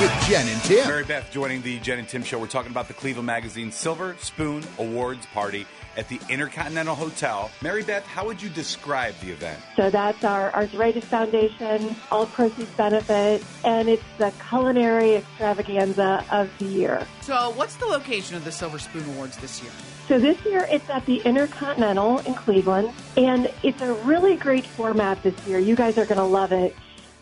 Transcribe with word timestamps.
With 0.00 0.26
Jen 0.28 0.46
and 0.46 0.62
Tim. 0.62 0.86
Mary 0.86 1.02
Beth 1.02 1.28
joining 1.32 1.60
the 1.60 1.80
Jen 1.80 1.98
and 1.98 2.08
Tim 2.08 2.22
show. 2.22 2.38
We're 2.38 2.46
talking 2.46 2.70
about 2.70 2.86
the 2.86 2.94
Cleveland 2.94 3.26
Magazine 3.26 3.72
Silver 3.72 4.14
Spoon 4.20 4.62
Awards 4.78 5.26
Party 5.34 5.66
at 5.96 6.08
the 6.08 6.20
Intercontinental 6.28 6.94
Hotel. 6.94 7.50
Mary 7.62 7.82
Beth, 7.82 8.06
how 8.06 8.24
would 8.24 8.40
you 8.40 8.48
describe 8.48 9.18
the 9.18 9.32
event? 9.32 9.60
So 9.74 9.90
that's 9.90 10.22
our 10.22 10.54
Arthritis 10.54 11.04
Foundation, 11.06 11.96
all 12.12 12.26
proceeds 12.26 12.70
benefit, 12.76 13.42
and 13.64 13.88
it's 13.88 14.04
the 14.18 14.32
culinary 14.48 15.16
extravaganza 15.16 16.24
of 16.30 16.48
the 16.60 16.66
year. 16.66 17.04
So, 17.22 17.50
what's 17.56 17.74
the 17.74 17.86
location 17.86 18.36
of 18.36 18.44
the 18.44 18.52
Silver 18.52 18.78
Spoon 18.78 19.04
Awards 19.14 19.36
this 19.38 19.60
year? 19.60 19.72
So 20.06 20.20
this 20.20 20.42
year 20.44 20.64
it's 20.70 20.88
at 20.90 21.06
the 21.06 21.16
Intercontinental 21.22 22.20
in 22.20 22.34
Cleveland, 22.34 22.92
and 23.16 23.50
it's 23.64 23.82
a 23.82 23.94
really 23.94 24.36
great 24.36 24.64
format 24.64 25.24
this 25.24 25.34
year. 25.44 25.58
You 25.58 25.74
guys 25.74 25.98
are 25.98 26.06
going 26.06 26.18
to 26.18 26.22
love 26.22 26.52
it. 26.52 26.76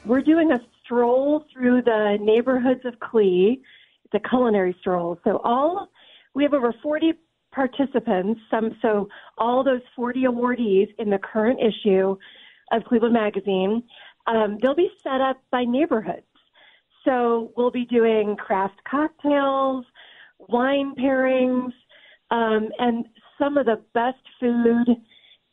We're 0.05 0.21
doing 0.21 0.53
a 0.53 0.61
stroll 0.87 1.45
through 1.53 1.83
the 1.83 2.17
neighborhoods 2.21 2.81
of 2.85 2.99
Clee. 3.01 3.61
It's 4.05 4.25
a 4.25 4.29
culinary 4.29 4.75
stroll. 4.81 5.19
So 5.25 5.41
all 5.45 5.89
we 6.35 6.45
have 6.45 6.55
over 6.55 6.75
40 6.83 7.13
participants, 7.53 8.41
some 8.51 8.77
so 8.83 9.09
all 9.39 9.65
those 9.65 9.81
40 9.95 10.25
awardees 10.25 10.89
in 10.99 11.11
the 11.11 11.19
current 11.19 11.59
issue 11.61 12.17
of 12.73 12.85
Cleveland 12.85 13.15
Magazine, 13.15 13.83
um, 14.27 14.59
they'll 14.61 14.75
be 14.75 14.91
set 15.03 15.21
up 15.21 15.41
by 15.51 15.65
neighborhoods. 15.65 16.23
So 17.05 17.53
we'll 17.57 17.71
be 17.71 17.85
doing 17.87 18.37
craft 18.37 18.81
cocktails, 18.89 19.85
wine 20.39 20.95
pairings, 20.99 21.73
um, 22.31 22.69
and 22.79 23.07
some 23.39 23.57
of 23.57 23.67
the 23.67 23.81
best 23.95 24.19
food 24.41 24.89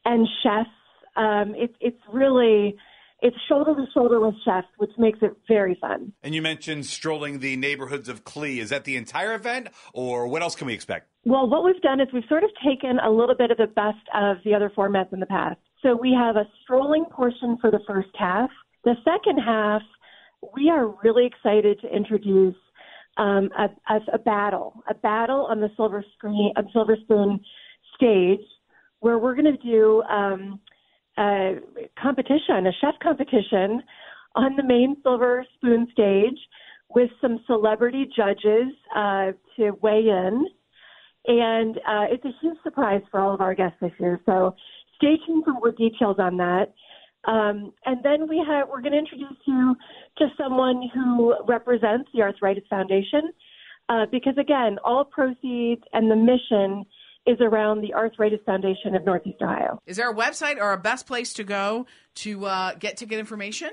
and 0.06 0.28
chefs. 0.42 0.70
Um, 1.16 1.54
it, 1.56 1.76
it's 1.80 2.02
really 2.12 2.76
it's 3.24 3.38
shoulder 3.48 3.74
to 3.74 3.86
shoulder 3.94 4.20
with 4.20 4.36
chefs, 4.44 4.68
which 4.78 4.92
makes 4.98 5.20
it 5.22 5.32
very 5.48 5.78
fun. 5.80 6.12
And 6.22 6.36
you 6.36 6.42
mentioned 6.42 6.86
strolling 6.86 7.40
the 7.40 7.56
neighborhoods 7.56 8.10
of 8.10 8.26
Clee. 8.26 8.60
Is 8.60 8.70
that 8.70 8.84
the 8.84 8.98
entire 8.98 9.34
event, 9.34 9.70
or 9.94 10.28
what 10.28 10.42
else 10.42 10.56
can 10.56 10.68
we 10.68 10.74
expect? 10.74 11.08
Well, 11.24 11.48
what 11.48 11.64
we've 11.64 11.82
done 11.82 12.02
is 12.02 12.10
we've 12.14 12.24
sort 12.28 12.44
of 12.44 12.50
taken 12.64 13.00
a 13.00 13.10
little 13.10 13.36
bit 13.36 13.50
of 13.50 13.58
the 13.58 13.68
best 13.68 14.06
of 14.14 14.38
the 14.44 14.54
other 14.54 14.70
formats 14.70 15.14
in 15.14 15.22
the 15.22 15.26
past. 15.26 15.58
So 15.82 15.96
we 15.96 16.14
have 16.14 16.36
a 16.36 16.46
strolling 16.62 17.06
portion 17.06 17.58
for 17.62 17.72
the 17.72 17.80
first 17.88 18.10
half. 18.16 18.50
The 18.84 18.96
second 19.06 19.38
half, 19.42 19.82
we 20.54 20.70
are 20.70 20.94
really 21.02 21.26
excited 21.26 21.80
to 21.82 21.88
introduce 21.88 22.56
um, 23.16 23.50
a, 23.58 23.70
a, 23.94 24.00
a 24.16 24.18
battle, 24.20 24.84
a 24.90 24.96
battle 24.96 25.48
on 25.50 25.62
the 25.62 25.70
Silver 25.78 26.04
Screen, 26.18 26.52
uh, 26.58 26.64
Silver 26.74 26.98
Spoon 27.04 27.40
stage, 27.96 28.42
where 29.00 29.18
we're 29.18 29.36
going 29.36 29.58
to 29.58 29.64
do 29.64 30.02
um, 30.04 30.60
a 31.18 31.56
competition, 32.02 32.68
a 32.68 32.72
chef 32.82 32.96
competition, 33.02 33.84
on 34.36 34.56
the 34.56 34.64
main 34.64 34.98
Silver 35.04 35.46
Spoon 35.56 35.88
stage 35.92 36.38
with 36.90 37.10
some 37.22 37.40
celebrity 37.48 38.10
judges 38.16 38.74
uh, 38.96 39.32
to 39.58 39.72
weigh 39.82 40.08
in 40.08 40.46
and 41.26 41.78
uh, 41.78 42.06
it's 42.10 42.26
a 42.26 42.32
huge 42.42 42.58
surprise 42.64 43.02
for 43.10 43.20
all 43.20 43.34
of 43.34 43.42
our 43.42 43.56
guests 43.56 43.78
this 43.82 43.92
year. 44.00 44.20
So 44.26 44.56
stay 44.96 45.16
tuned 45.26 45.46
for 45.46 45.54
more 45.54 45.72
details 45.72 46.18
on 46.20 46.38
that. 46.38 46.74
Um, 47.26 47.72
and 47.86 48.04
then 48.04 48.28
we 48.28 48.44
have 48.46 48.68
we're 48.68 48.82
going 48.82 48.92
to 48.92 49.00
introduce 49.00 49.38
you 49.46 49.76
to 50.18 50.28
someone 50.38 50.90
who 50.94 51.36
represents 51.48 52.10
the 52.14 52.22
Arthritis 52.22 52.66
Foundation, 52.70 53.32
uh, 53.88 54.06
because 54.12 54.34
again, 54.38 54.78
all 54.84 55.06
proceeds 55.06 55.82
and 55.94 56.12
the 56.12 56.16
mission 56.18 56.84
is 57.26 57.38
around 57.42 57.82
the 57.82 57.94
Arthritis 57.94 58.40
Foundation 58.46 58.96
of 58.96 59.06
Northeast 59.06 59.42
Ohio. 59.42 59.80
Is 59.86 59.98
there 59.98 60.12
a 60.12 60.16
website 60.16 60.58
or 60.58 60.74
a 60.74 60.78
best 60.78 61.08
place 61.08 61.34
to 61.34 61.44
go 61.44 61.86
to 62.16 62.46
uh, 62.46 62.74
get 62.76 62.98
to 62.98 63.06
get 63.06 63.20
information? 63.20 63.72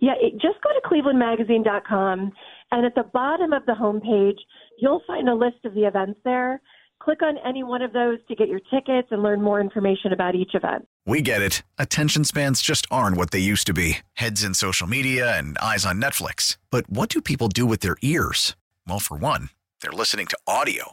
Yeah, 0.00 0.12
it, 0.20 0.32
just 0.34 0.62
go 0.62 0.70
to 0.70 0.80
clevelandmagazine.com, 0.88 2.32
and 2.70 2.86
at 2.86 2.94
the 2.94 3.04
bottom 3.12 3.52
of 3.52 3.66
the 3.66 3.72
homepage, 3.72 4.38
you'll 4.78 5.02
find 5.06 5.28
a 5.28 5.34
list 5.34 5.64
of 5.64 5.74
the 5.74 5.82
events 5.82 6.20
there. 6.24 6.60
Click 7.02 7.22
on 7.22 7.36
any 7.44 7.62
one 7.62 7.82
of 7.82 7.92
those 7.92 8.18
to 8.28 8.34
get 8.34 8.48
your 8.48 8.60
tickets 8.70 9.08
and 9.10 9.22
learn 9.22 9.42
more 9.42 9.60
information 9.60 10.12
about 10.12 10.34
each 10.34 10.54
event. 10.54 10.86
We 11.04 11.20
get 11.20 11.42
it. 11.42 11.62
Attention 11.78 12.24
spans 12.24 12.62
just 12.62 12.86
aren't 12.90 13.16
what 13.16 13.30
they 13.30 13.40
used 13.40 13.66
to 13.66 13.74
be 13.74 13.98
heads 14.14 14.42
in 14.42 14.54
social 14.54 14.86
media 14.86 15.36
and 15.36 15.58
eyes 15.58 15.84
on 15.84 16.00
Netflix. 16.00 16.56
But 16.70 16.88
what 16.88 17.10
do 17.10 17.20
people 17.20 17.48
do 17.48 17.66
with 17.66 17.80
their 17.80 17.96
ears? 18.00 18.56
Well, 18.86 19.00
for 19.00 19.16
one, 19.16 19.50
they're 19.82 19.92
listening 19.92 20.26
to 20.28 20.38
audio. 20.46 20.92